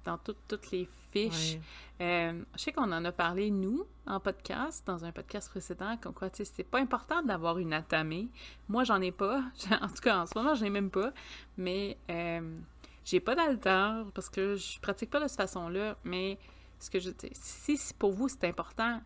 [0.04, 1.58] dans toutes les fiches.
[2.00, 6.12] Euh, je sais qu'on en a parlé, nous, en podcast, dans un podcast précédent, comme
[6.12, 8.28] quoi, tu sais, c'est pas important d'avoir une atamée.
[8.68, 9.42] Moi, j'en ai pas.
[9.80, 11.12] En tout cas, en ce moment, j'en ai même pas.
[11.56, 12.58] Mais euh,
[13.04, 15.96] j'ai pas d'alter parce que je pratique pas de cette façon-là.
[16.04, 16.38] Mais
[16.78, 19.00] ce que je si pour vous c'est important,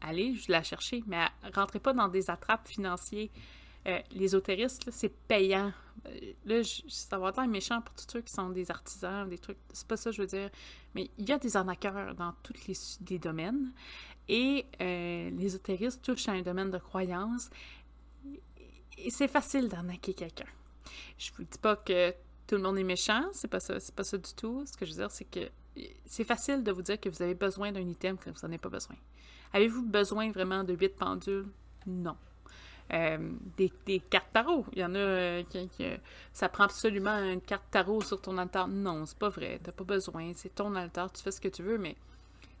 [0.00, 3.30] allez, je la chercher, mais rentrez pas dans des attrapes financiers.
[3.86, 5.72] Euh, l'ésotérisme, c'est payant.
[6.06, 9.58] Euh, là, ça va être méchant pour tous ceux qui sont des artisans, des trucs.
[9.72, 10.50] C'est pas ça que je veux dire.
[10.94, 12.54] Mais il y a des arnaqueurs dans tous
[13.08, 13.72] les, domaines.
[14.28, 17.50] Et euh, l'ésotérisme touche à un domaine de croyance.
[18.98, 20.46] Et c'est facile d'arnaquer quelqu'un.
[21.18, 22.12] Je vous dis pas que
[22.46, 24.64] tout le monde est méchant, c'est pas ça, c'est pas ça du tout.
[24.66, 25.48] Ce que je veux dire, c'est que
[26.04, 28.58] c'est facile de vous dire que vous avez besoin d'un item quand vous n'en avez
[28.58, 28.96] pas besoin.
[29.52, 31.48] Avez-vous besoin vraiment de 8 pendules?
[31.86, 32.16] Non.
[32.92, 33.18] Euh,
[33.56, 34.66] des, cartes tarot.
[34.72, 35.68] Il y en a euh, qui,
[36.32, 38.68] Ça prend absolument une carte tarot sur ton altar.
[38.68, 39.60] Non, c'est pas vrai.
[39.62, 40.32] T'as pas besoin.
[40.34, 41.10] C'est ton altar.
[41.10, 41.96] Tu fais ce que tu veux, mais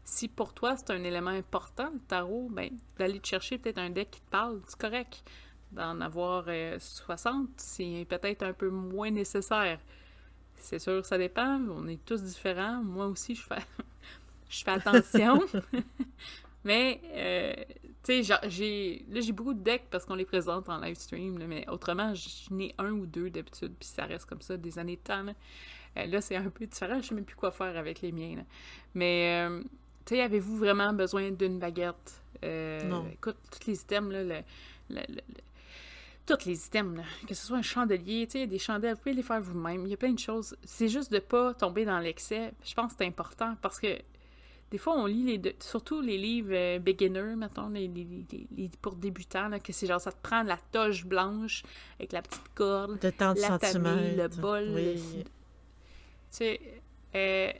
[0.04, 3.90] si pour toi c'est un élément important, le tarot, ben, d'aller te chercher peut-être un
[3.90, 5.22] deck qui te parle, c'est correct.
[5.70, 6.46] D'en avoir
[6.78, 9.78] 60, euh, c'est peut-être un peu moins nécessaire.
[10.56, 11.60] C'est sûr, ça dépend.
[11.70, 12.82] On est tous différents.
[12.82, 13.56] Moi aussi, je fais,
[14.50, 15.42] je fais attention.
[16.64, 17.66] mais
[18.04, 21.44] tu sais, j'ai là j'ai beaucoup de decks parce qu'on les présente en live stream,
[21.46, 24.96] mais autrement, j'en ai un ou deux d'habitude, puis ça reste comme ça des années
[24.96, 25.22] de temps.
[25.22, 25.34] Là,
[25.96, 28.44] euh, c'est un peu différent, je sais même plus quoi faire avec les miens.
[28.94, 29.62] Mais, euh,
[30.04, 32.22] tu sais, avez-vous vraiment besoin d'une baguette?
[32.44, 33.06] Euh, non.
[33.12, 34.42] Écoute, tous les items, là,
[34.90, 35.04] le,
[36.26, 39.14] tous les items, là, que ce soit un chandelier, tu sais, des chandelles, vous pouvez
[39.14, 39.86] les faire vous-même.
[39.86, 40.56] Il y a plein de choses.
[40.64, 42.52] C'est juste de pas tomber dans l'excès.
[42.64, 43.98] Je pense que c'est important parce que
[44.72, 49.48] des fois, on lit les surtout les livres euh, beginner, mettons, les, les, pour débutants,
[49.48, 51.62] là, que c'est genre, ça te prend la toge blanche
[51.98, 54.74] avec la petite corde, de tant de la le bol.
[54.74, 55.24] Tu
[56.30, 56.58] sais,
[57.14, 57.52] euh,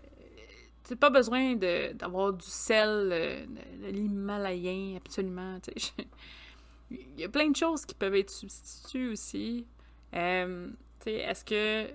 [0.88, 3.44] tu pas besoin d'avoir du sel, euh,
[3.82, 5.58] de, l'Himalayen, absolument.
[6.90, 9.66] Il y a plein de choses qui peuvent être substituées aussi.
[10.14, 10.70] Euh,
[11.04, 11.90] est-ce que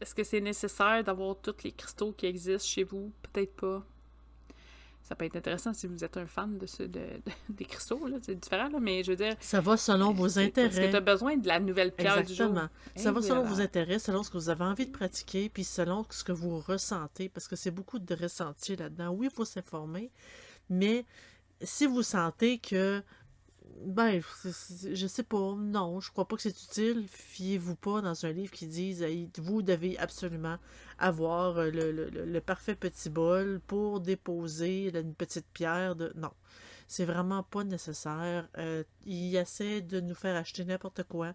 [0.00, 3.12] est-ce que c'est nécessaire d'avoir tous les cristaux qui existent chez vous?
[3.22, 3.84] Peut-être pas.
[5.02, 7.00] Ça peut être intéressant si vous êtes un fan de, ce, de,
[7.48, 8.16] des cristaux, là.
[8.20, 9.36] c'est différent, là, mais je veux dire...
[9.38, 10.66] Ça va selon vos intérêts.
[10.66, 12.52] Est-ce que tu as besoin de la nouvelle pierre Exactement.
[12.52, 12.68] du jour?
[12.96, 16.04] Ça va selon vos intérêts, selon ce que vous avez envie de pratiquer, puis selon
[16.10, 19.10] ce que vous ressentez, parce que c'est beaucoup de ressenti là-dedans.
[19.10, 20.10] Oui, il faut s'informer,
[20.68, 21.06] mais
[21.62, 23.00] si vous sentez que
[23.84, 25.54] ben, je sais pas.
[25.56, 27.06] Non, je crois pas que c'est utile.
[27.08, 29.04] Fiez-vous pas dans un livre qui dise
[29.38, 30.58] vous devez absolument
[30.98, 36.12] avoir euh, le, parfait petit bol pour déposer une petite pierre de.
[36.16, 36.30] Non.
[36.88, 38.48] C'est vraiment pas nécessaire.
[38.58, 41.34] Euh, il essaie de nous faire acheter n'importe quoi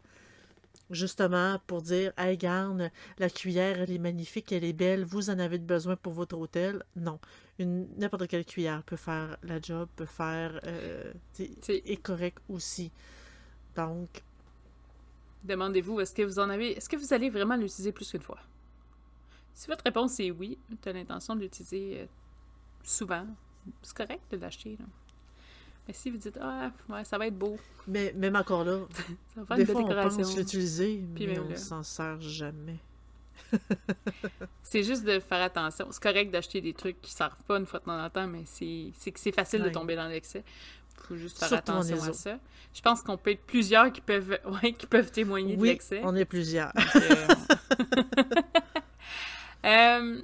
[0.89, 5.39] justement pour dire Hey, garde, la cuillère, elle est magnifique, elle est belle, vous en
[5.39, 6.83] avez besoin pour votre hôtel.
[6.95, 7.19] Non.
[7.59, 10.59] N'importe quelle cuillère peut faire la job, peut faire.
[10.65, 12.91] Euh, est correct aussi.
[13.75, 14.23] Donc,
[15.43, 16.77] Demandez-vous, est-ce que vous en avez.
[16.77, 18.39] Est-ce que vous allez vraiment l'utiliser plus qu'une fois?
[19.53, 22.05] Si votre réponse est oui, tu as l'intention de l'utiliser euh,
[22.83, 23.25] souvent,
[23.81, 24.77] c'est correct de l'acheter.
[25.87, 28.79] Mais si vous dites Ah, ouais, ça va être beau, mais même encore là,
[29.35, 30.17] ça va faire des une fois, on décoration.
[30.19, 32.77] pense l'utiliser, mais même on s'en sert jamais.
[34.63, 35.87] C'est juste de faire attention.
[35.91, 38.43] C'est correct d'acheter des trucs qui servent pas une fois de temps en temps, mais
[38.45, 39.69] c'est c'est que c'est facile Ouais.
[39.69, 40.43] de tomber dans l'excès.
[40.95, 42.37] faut juste faire Surtout attention à ça.
[42.73, 45.99] Je pense qu'on peut être plusieurs qui peuvent, ouais, qui peuvent témoigner de l'excès.
[46.03, 46.71] on est plusieurs.
[46.95, 47.27] Euh,
[49.65, 50.21] euh,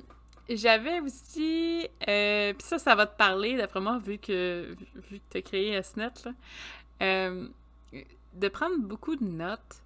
[0.49, 4.75] J'avais aussi, euh, puis ça, ça va te parler, d'après moi, vu que,
[5.09, 6.09] vu que tu as créé SNET,
[7.01, 7.47] euh,
[8.33, 9.81] de prendre beaucoup de notes.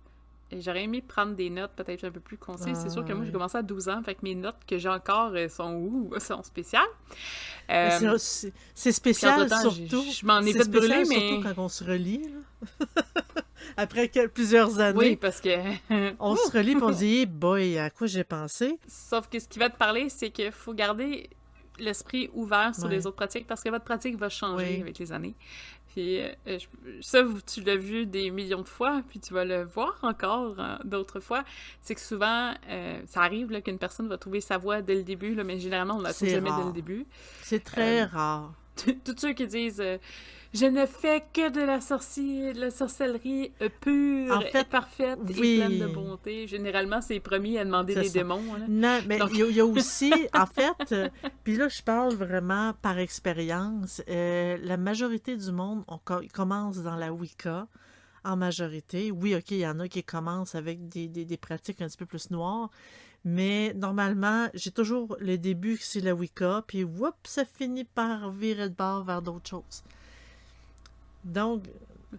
[0.59, 2.77] J'aurais aimé prendre des notes peut-être un peu plus concises.
[2.81, 4.89] C'est sûr que moi, j'ai commencé à 12 ans, fait que mes notes que j'ai
[4.89, 6.11] encore euh, sont où?
[6.19, 6.83] sont spéciales.
[7.69, 10.03] Euh, c'est- spécial, surtout.
[10.11, 11.29] Je m'en ai fait brûler, mais...
[11.29, 12.85] Surtout quand on se relit, là.
[13.77, 15.49] Après plusieurs années, Oui, parce que...
[16.19, 18.77] on se relit et on se dit, hey boy, à quoi j'ai pensé?
[18.87, 21.29] Sauf que ce qui va te parler, c'est qu'il faut garder
[21.79, 22.91] l'esprit ouvert sur Ouais.
[22.91, 24.81] les autres pratiques parce que votre pratique va changer Oui.
[24.81, 25.35] avec les années.
[25.93, 26.67] Puis euh, je-
[27.01, 30.77] ça, tu l'as vu des millions de fois, puis tu vas le voir encore euh,
[30.85, 31.43] d'autres fois.
[31.81, 35.35] C'est que souvent, euh, ça arrive qu'une personne va trouver sa voix dès le début,
[35.35, 37.05] là, mais généralement, on la trouve jamais dès le début.
[37.41, 38.53] C'est très Euh, rare.
[39.05, 39.83] Tous ceux qui disent
[40.53, 44.63] Je ne fais que de la, sorci- de la sorcellerie euh, pure, En fait, et
[44.65, 45.53] parfaite oui.
[45.53, 46.45] et pleine de bonté.
[46.47, 48.43] Généralement, c'est promis à demander des démons.
[48.55, 48.65] là.
[48.67, 51.09] Non, mais Donc- il y, a- il y a aussi, en fait, euh,
[51.45, 56.79] puis là, je parle vraiment par expérience, euh, la majorité du monde on co- commence
[56.79, 57.67] dans la Wicca,
[58.25, 59.09] en majorité.
[59.09, 61.97] Oui, OK, il y en a qui commencent avec des, des- des pratiques un petit
[61.97, 62.69] peu plus noires,
[63.23, 68.31] mais normalement, j'ai toujours le début, que c'est la Wicca, puis whoop, ça finit par
[68.31, 69.81] virer de bord vers d'autres choses.
[71.23, 71.63] Donc,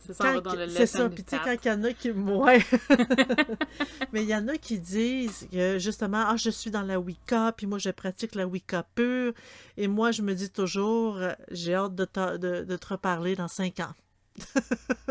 [0.00, 2.10] C'est ça, puis tu sais, quand il y en a qui...
[2.12, 2.60] Ouais.
[4.12, 7.52] Mais il y en a qui disent que, justement, ah, je suis dans la Wicca,
[7.52, 9.32] puis moi, je pratique la Wicca pure,
[9.76, 11.18] et moi, je me dis toujours,
[11.50, 13.92] j'ai hâte de, te- de, de te reparler dans cinq ans.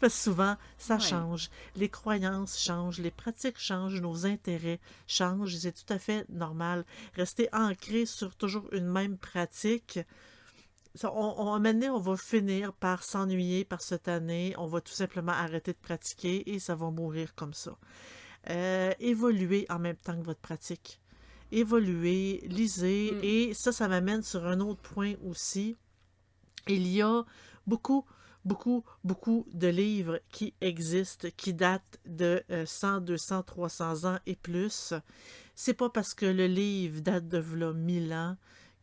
[0.00, 1.00] Parce que souvent, ça Ouais.
[1.00, 1.50] change.
[1.76, 6.84] Les croyances changent, les pratiques changent, nos intérêts changent, c'est tout à fait normal.
[7.14, 10.00] Rester ancré sur toujours une même pratique,
[11.04, 14.66] on, on, à un moment donné, on va finir par s'ennuyer, par se tanner, on
[14.66, 17.76] va tout simplement arrêter de pratiquer et ça va mourir comme ça.
[18.50, 21.00] Euh, évoluez en même temps que votre pratique.
[21.50, 23.20] Évoluez, lisez, Mm.
[23.22, 25.76] et ça, ça m'amène sur un autre point aussi.
[26.68, 27.24] Il y a
[27.66, 28.04] beaucoup,
[28.44, 34.36] beaucoup, beaucoup de livres qui existent, qui datent de euh, 100, 200, 300 ans et
[34.36, 34.94] plus.
[35.54, 38.36] C'est pas parce que le livre date de v'là 1000 ans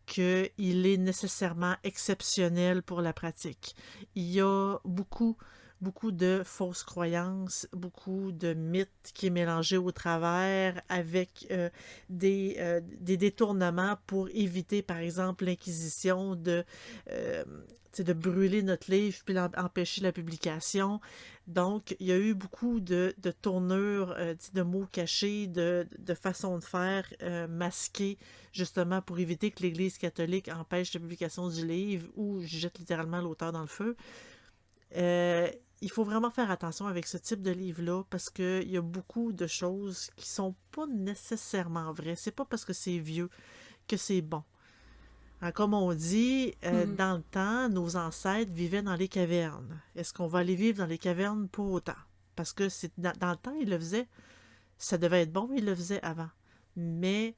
[0.10, 3.76] qu'il est nécessairement exceptionnel pour la pratique.
[4.16, 5.38] Il y a beaucoup,
[5.82, 11.70] beaucoup de fausses croyances, beaucoup de mythes qui est mélangé au travers avec euh,
[12.10, 16.66] des, euh, des détournements pour éviter, par exemple, l'inquisition de,
[17.12, 17.44] euh,
[17.98, 21.00] de brûler notre livre puis empêcher la publication.
[21.48, 24.16] Donc, il y a eu beaucoup de, de tournures,
[24.54, 27.08] de mots cachés, de, de façons de faire
[27.50, 28.20] masquées,
[28.54, 33.52] justement pour éviter que l'Église catholique empêche la publication du livre ou jette littéralement l'auteur
[33.52, 33.96] dans le feu.
[35.82, 39.32] Il faut vraiment faire attention avec ce type de livre-là parce qu'il y a beaucoup
[39.32, 42.16] de choses qui sont pas nécessairement vraies.
[42.16, 43.30] C'est pas parce que c'est vieux
[43.88, 44.44] que c'est bon.
[45.42, 46.96] Hein, comme on dit, euh, Mhm.
[46.96, 49.80] dans le temps, nos ancêtres vivaient dans les cavernes.
[49.96, 51.48] Est-ce qu'on va aller vivre dans les cavernes?
[51.48, 51.96] Pour autant?
[52.36, 54.08] Parce que c'est dans, dans le temps, ils le faisaient.
[54.78, 56.30] Ça devait être bon, mais ils le faisaient avant.
[56.76, 57.36] Mais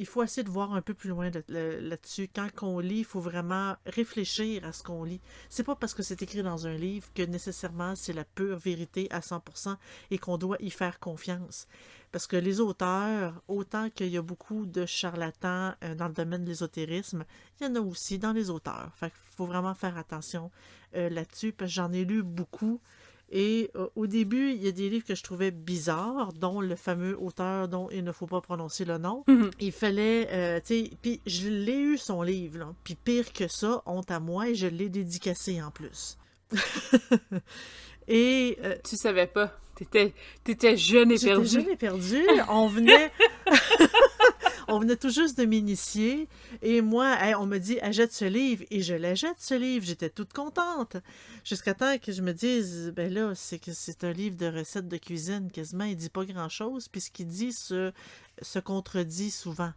[0.00, 2.28] il faut essayer de voir un peu plus loin là- là- là-dessus.
[2.34, 5.20] Quand on lit, il faut vraiment réfléchir à ce qu'on lit.
[5.50, 9.06] C'est pas parce que c'est écrit dans un livre que nécessairement c'est la pure vérité
[9.10, 9.76] à 100%
[10.10, 11.68] et qu'on doit y faire confiance.
[12.12, 16.44] Parce que les auteurs, autant qu'il y a beaucoup de charlatans euh, dans le domaine
[16.44, 17.24] de l'ésotérisme,
[17.60, 18.90] il y en a aussi dans les auteurs.
[18.96, 20.50] Fait qu'il faut vraiment faire attention
[20.96, 22.80] euh, là-dessus, parce que j'en ai lu beaucoup.
[23.30, 26.74] Et euh, au début, il y a des livres que je trouvais bizarres, dont le
[26.74, 29.22] fameux auteur dont il ne faut pas prononcer le nom.
[29.28, 29.50] Mhm.
[29.60, 32.74] Il fallait, euh, tu sais, puis je l'ai eu son livre.
[32.82, 36.18] Puis pire que ça, honte à moi, et je l'ai dédicacé en plus.
[38.08, 39.56] et euh, Tu savais pas.
[39.76, 40.12] T'étais,
[40.42, 41.46] t'étais jeune et perdu.
[41.46, 42.26] jeune et perdu.
[42.48, 43.12] On venait...
[44.70, 46.28] on venait tout juste de m'initier.
[46.62, 48.64] Et moi, on me dit, achète ce livre.
[48.70, 49.84] Et je l'achète, ce livre.
[49.84, 50.96] J'étais toute contente.
[51.44, 54.88] Jusqu'à temps que je me dise, ben là, c'est que c'est un livre de recettes
[54.88, 55.50] de cuisine.
[55.50, 56.88] Quasiment, il dit pas grand-chose.
[56.88, 57.92] Puis ce qu'il dit se,
[58.40, 59.72] se contredit souvent.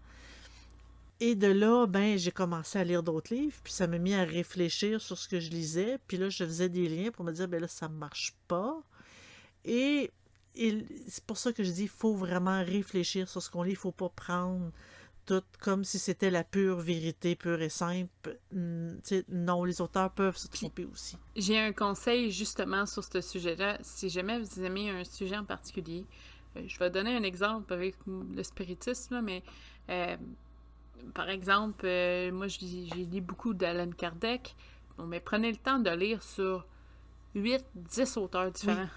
[1.19, 4.25] Et de là, ben, j'ai commencé à lire d'autres livres, puis ça m'a mis à
[4.25, 7.47] réfléchir sur ce que je lisais, puis là, je faisais des liens pour me dire,
[7.47, 8.82] ben là, ça marche pas.
[9.63, 10.12] et
[10.55, 13.71] c'est pour ça que je dis, il faut vraiment réfléchir sur ce qu'on lit.
[13.71, 14.71] Il faut pas prendre
[15.25, 18.37] tout comme si c'était la pure vérité, pure et simple.
[19.03, 21.17] T'sais, non, les auteurs peuvent se tromper aussi.
[21.35, 23.77] J'ai un conseil justement sur ce sujet-là.
[23.81, 26.05] Si jamais vous aimez un sujet en particulier,
[26.57, 29.43] euh, je vais donner un exemple avec le spiritisme, mais
[29.89, 30.17] euh,
[31.13, 34.55] par exemple, euh, moi j'ai lu beaucoup d'Alan Kardec.
[34.97, 36.65] Bon, mais prenez le temps de lire sur
[37.35, 38.87] 8, 10 auteurs différents.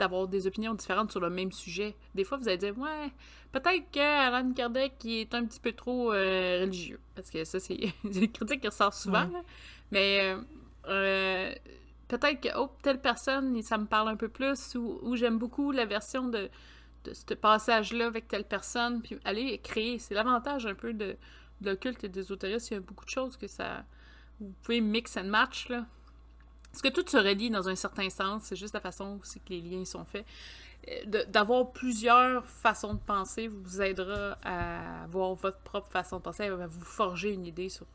[0.00, 1.94] D'avoir des opinions différentes sur le même sujet.
[2.14, 3.12] Des fois, vous allez dire, ouais,
[3.52, 6.98] peut-être qu'Alan Kardec est un petit peu trop religieux.
[7.14, 9.26] Parce que ça, c'est une critique qui ressort souvent.
[9.26, 9.32] Ouais.
[9.32, 9.42] là.
[9.90, 10.36] Mais
[10.88, 11.52] euh,
[12.08, 14.74] peut-être que, oh, telle personne, ça me parle un peu plus.
[14.74, 16.48] Ou, ou j'aime beaucoup la version de,
[17.04, 19.02] de ce passage-là avec telle personne.
[19.02, 19.98] Puis aller créer.
[19.98, 21.16] C'est l'avantage un peu de,
[21.60, 22.70] de l'occulte et des ésotéristes.
[22.70, 23.84] Il y a beaucoup de choses que ça.
[24.40, 25.86] Vous pouvez mix and match, là.
[26.72, 29.50] Parce que tout se relie dans un certain sens, c'est juste la façon aussi que
[29.50, 30.24] les liens sont faits.
[30.88, 36.44] Euh, D'avoir plusieurs façons de penser vous aidera à avoir votre propre façon de penser,
[36.44, 37.86] à vous forger une idée sur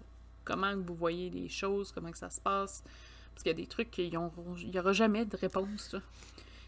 [0.43, 2.83] comment vous voyez les choses, comment que ça se passe.
[3.33, 5.95] Parce qu'il y a des trucs qu'il n'y aura jamais de réponse.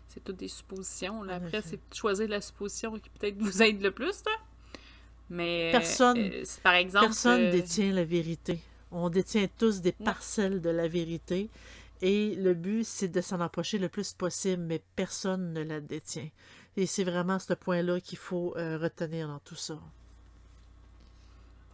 [0.07, 1.21] C'est toutes des suppositions.
[1.23, 1.33] Là.
[1.35, 4.23] En Après, c'est choisir la supposition qui peut-être vous aide le plus.
[4.25, 4.31] là.
[5.29, 8.59] Mais Personne- euh, par exemple, Personne euh, détient la vérité.
[8.91, 11.49] On détient tous des parcelles de la vérité.
[12.01, 16.29] Et le but, c'est de s'en approcher le plus possible, mais personne ne la détient.
[16.75, 19.79] Et c'est vraiment ce point-là qu'il faut euh, retenir dans tout ça.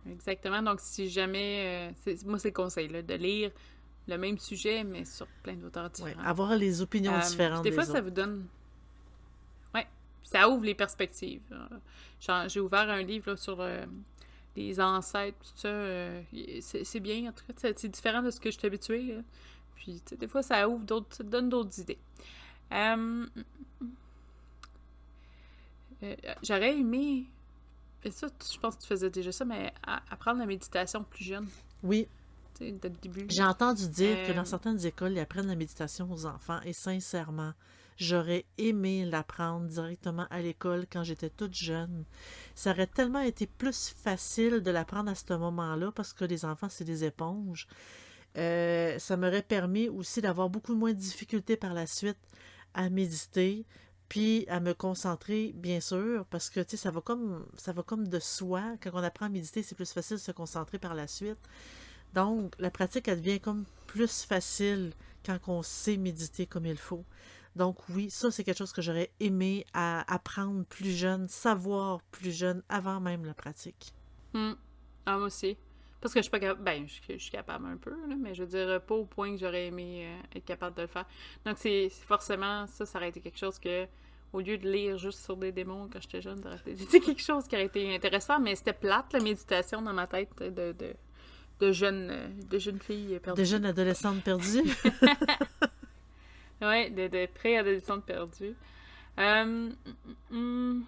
[0.09, 0.61] Exactement.
[0.61, 1.93] Donc, si jamais.
[2.07, 3.51] euh, moi, c'est le conseil, là, de lire
[4.07, 6.23] le même sujet, mais sur plein d'auteurs Ouais, différents.
[6.23, 8.03] avoir les opinions Euh, différentes Des fois, des ça autres.
[8.05, 8.47] vous donne.
[9.73, 9.87] Ouais.
[10.23, 11.41] Ça ouvre les perspectives.
[12.47, 13.61] J'ai ouvert un livre là, sur
[14.55, 15.69] les ancêtres, tout ça.
[16.61, 17.53] c'est bien, en tout cas.
[17.57, 19.15] C'est c'est différent de ce que je suis habituée.
[19.15, 19.21] là.
[19.75, 21.15] Puis, tu sais, des fois, ça ouvre d'autres.
[21.15, 21.99] Ça donne d'autres idées.
[22.71, 23.25] Euh,
[26.03, 27.25] euh, J'aurais aimé.
[28.03, 31.23] et ça, je pense que tu faisais déjà ça, mais à- apprendre la méditation plus
[31.23, 31.47] jeune.
[31.83, 32.07] Oui,
[32.55, 33.25] Tu sais, dès le début.
[33.29, 36.59] j'ai entendu dire que Euh, dans certaines écoles, ils apprennent la méditation aux enfants.
[36.65, 37.53] Et sincèrement,
[37.97, 42.03] j'aurais aimé l'apprendre directement à l'école quand j'étais toute jeune.
[42.55, 46.69] Ça aurait tellement été plus facile de l'apprendre à ce moment-là parce que les enfants,
[46.69, 47.67] c'est des éponges.
[48.37, 52.17] Euh, ça m'aurait permis aussi d'avoir beaucoup moins de difficultés par la suite
[52.73, 53.65] à méditer,
[54.09, 58.19] puis à me concentrer, bien sûr, parce que ça va comme ça va comme de
[58.19, 58.63] soi.
[58.81, 61.39] Quand on apprend à méditer, c'est plus facile de se concentrer par la suite.
[62.13, 64.93] Donc, la pratique, elle devient comme plus facile
[65.25, 67.05] quand on sait méditer comme il faut.
[67.55, 72.31] Donc oui, ça c'est quelque chose que j'aurais aimé à apprendre plus jeune, savoir plus
[72.31, 73.93] jeune avant même la pratique.
[74.33, 74.53] Hmm.
[75.05, 75.57] Ah, moi aussi.
[76.03, 76.63] Parce que je suis pas capable.
[76.63, 79.31] Ben, je, je suis capable un peu, là, mais je veux dire, pas au point
[79.31, 81.05] que j'aurais aimé euh, être capable de le faire.
[81.45, 83.87] Donc, c'est forcément, ça, ça aurait été quelque chose que,
[84.33, 87.21] au lieu de lire juste sur des démons quand j'étais jeune, ça aurait été quelque
[87.21, 90.93] chose qui aurait été intéressant, mais c'était plate, la méditation dans ma tête de, de,
[91.61, 93.41] de jeune, euh, de jeune fille perdue.
[93.41, 94.63] Des jeunes adolescentes perdues.
[96.61, 98.55] Ouais, de, de pré-adolescente perdue.
[99.19, 99.75] Euh, hum,
[100.31, 100.85] hum,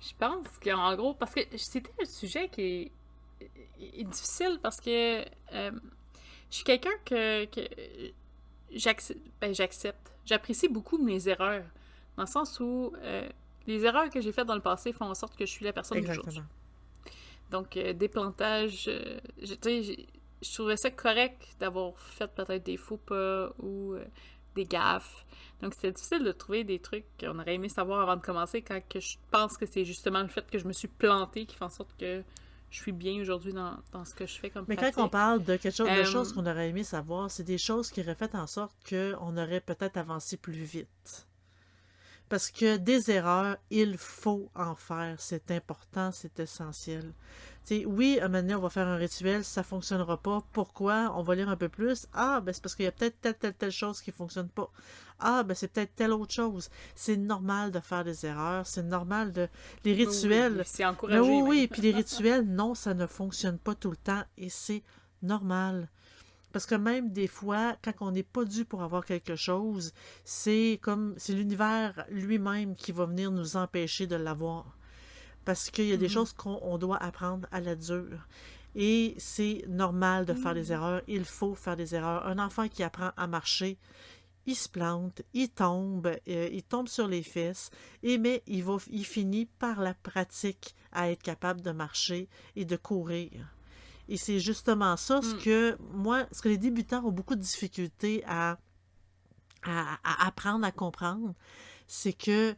[0.00, 2.92] je pense qu'en gros, parce que c'était un sujet qui est,
[3.80, 5.20] est difficile parce que
[5.52, 5.70] euh,
[6.50, 7.60] je suis quelqu'un que, que
[8.72, 10.12] j'accepte, ben, j'accepte.
[10.24, 11.64] J'apprécie beaucoup mes erreurs.
[12.16, 13.28] Dans le sens où euh,
[13.66, 15.72] les erreurs que j'ai faites dans le passé font en sorte que je suis la
[15.72, 16.40] personne d'aujourd'hui.
[17.50, 18.88] Donc, euh, des plantages,
[19.42, 19.54] je-
[20.54, 23.94] trouvais ça correct d'avoir fait peut-être des faux pas ou
[24.54, 25.24] des gaffes.
[25.62, 28.80] Donc, c'était difficile de trouver des trucs qu'on aurait aimé savoir avant de commencer quand
[28.88, 31.64] que je pense que c'est justement le fait que je me suis plantée qui fait
[31.64, 32.22] en sorte que
[32.70, 34.94] je suis bien aujourd'hui dans, dans ce que je fais comme Mais pratique.
[34.94, 37.58] quand on parle de quelque chose, de Euh, choses qu'on aurait aimé savoir, c'est des
[37.58, 41.26] choses qui auraient fait en sorte qu'on aurait peut-être avancé plus vite.
[42.30, 45.16] Parce que des erreurs, il faut en faire.
[45.18, 47.12] C'est important, c'est essentiel.
[47.86, 50.42] Oui, à un moment donné, on va faire un rituel, ça fonctionnera pas.
[50.52, 51.12] Pourquoi?
[51.16, 52.06] On va lire un peu plus.
[52.14, 54.70] Ah, ben c'est parce qu'il y a peut-être telle, telle, telle chose qui fonctionne pas.
[55.20, 56.70] Ah, ben c'est peut-être telle autre chose.
[56.94, 58.66] C'est normal de faire des erreurs.
[58.66, 59.48] C'est normal de...
[59.84, 60.56] Les Oui, oui, rituels...
[60.58, 61.20] oui, c'est Mais encouragé.
[61.20, 61.48] oui, même.
[61.48, 64.82] oui, puis les rituels, non, ça ne fonctionne pas tout le temps et c'est
[65.22, 65.88] normal.
[66.52, 69.92] Parce que même des fois, quand on n'est pas dû pour avoir quelque chose,
[70.24, 74.76] c'est comme c'est l'univers lui-même qui va venir nous empêcher de l'avoir.
[75.44, 76.12] Parce qu'il y a des Mhm.
[76.12, 78.26] choses qu'on on doit apprendre à la dure.
[78.74, 80.60] Et c'est normal de faire Mhm.
[80.60, 81.02] des erreurs.
[81.08, 82.26] Il faut faire des erreurs.
[82.26, 83.78] Un enfant qui apprend à marcher,
[84.46, 87.70] il se plante, il tombe, euh, il tombe sur les fesses,
[88.02, 92.64] et mais il, va, il finit par la pratique à être capable de marcher et
[92.64, 93.30] de courir.
[94.10, 95.38] Et c'est justement ça ce Mm.
[95.38, 98.58] que moi, ce que les débutants ont beaucoup de difficultés à,
[99.64, 101.32] à, à apprendre à comprendre,
[101.86, 102.54] c'est que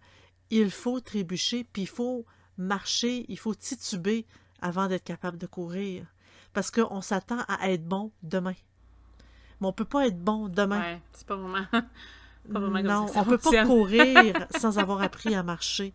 [0.51, 2.25] il faut trébucher, puis il faut
[2.59, 4.27] marcher, il faut tituber
[4.61, 6.07] avant d'être capable de courir.
[6.53, 8.55] Parce qu'on s'attend à être bon demain.
[9.61, 10.81] Mais on peut pas être bon demain.
[10.81, 11.65] Ouais, c'est pas vraiment.
[12.53, 15.43] pas vraiment comme non, ça que ça on peut pas courir sans avoir appris à
[15.43, 15.95] marcher.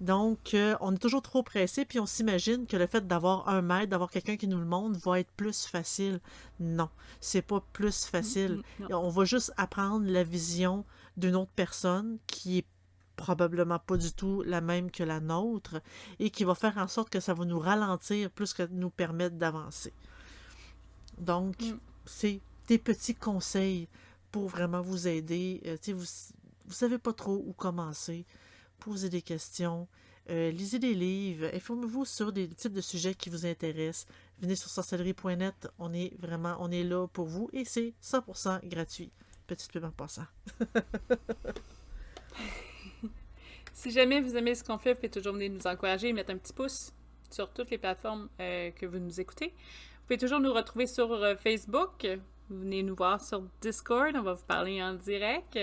[0.00, 3.62] Donc, euh, on est toujours trop pressé, puis on s'imagine que le fait d'avoir un
[3.62, 6.20] maître, d'avoir quelqu'un qui nous le montre, va être plus facile.
[6.60, 6.88] Non,
[7.20, 8.62] c'est pas plus facile.
[8.78, 8.98] Non.
[9.04, 10.84] On va juste apprendre la vision
[11.16, 12.66] d'une autre personne qui est
[13.16, 15.80] probablement pas du tout la même que la nôtre
[16.20, 19.34] et qui va faire en sorte que ça va nous ralentir plus que nous permettre
[19.34, 19.92] d'avancer.
[21.18, 21.78] Donc, Mm.
[22.06, 23.88] c'est des petits conseils
[24.30, 25.60] pour vraiment vous aider.
[25.66, 26.04] Euh, vous
[26.66, 28.24] vous savez pas trop où commencer,
[28.78, 29.88] posez des questions,
[30.30, 34.06] euh, lisez des livres, informez-vous sur des types de sujets qui vous intéressent.
[34.40, 39.10] Venez sur sorcellerie.net, on est vraiment, on est là pour vous et c'est 100% gratuit.
[39.46, 40.26] Petite pub en passant.
[43.78, 46.32] Si jamais vous aimez ce qu'on fait, vous pouvez toujours venir nous encourager et mettre
[46.32, 46.92] un petit pouce
[47.30, 49.50] sur toutes les plateformes euh, que vous nous écoutez.
[49.50, 52.04] Vous pouvez toujours nous retrouver sur euh, Facebook.
[52.50, 54.16] Vous venez nous voir sur Discord.
[54.16, 55.56] On va vous parler en direct.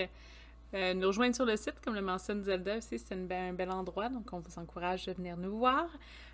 [0.75, 4.09] Euh, nous rejoindre sur le site, comme le mentionne Zelda aussi, c'est un bel endroit.
[4.09, 5.87] Donc, on vous encourage de venir nous voir.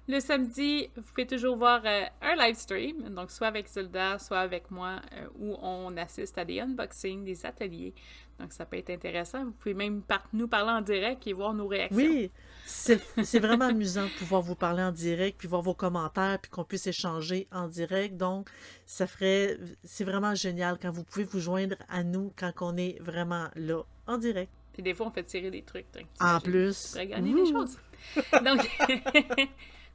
[0.07, 4.39] Le samedi, vous pouvez toujours voir euh, un live stream, donc soit avec Zelda, soit
[4.39, 7.93] avec moi, euh, où on assiste à des unboxings, des ateliers.
[8.39, 9.45] Donc, ça peut être intéressant.
[9.45, 10.01] Vous pouvez même
[10.33, 11.97] nous parler en direct et voir nos réactions.
[11.97, 12.31] Oui,
[12.65, 16.63] c'est vraiment amusant de pouvoir vous parler en direct, puis voir vos commentaires, puis qu'on
[16.63, 18.17] puisse échanger en direct.
[18.17, 18.49] Donc,
[18.87, 22.99] ça ferait, c'est vraiment génial quand vous pouvez vous joindre à nous quand on est
[22.99, 24.51] vraiment là, en direct.
[24.73, 25.85] Puis des fois, on fait tirer des trucs.
[25.93, 26.91] donc En plus.
[26.91, 27.77] Pourrais gagner des choses.
[28.45, 28.69] Donc,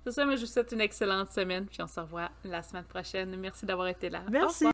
[0.05, 1.67] c'est ça, moi, je vous souhaite une excellente semaine.
[1.67, 3.35] Puis on se revoit la semaine prochaine.
[3.37, 4.23] Merci d'avoir été là.
[4.31, 4.65] Merci.